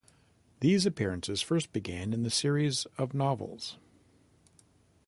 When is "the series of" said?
2.23-3.13